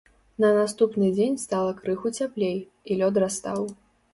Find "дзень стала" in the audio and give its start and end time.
1.17-1.75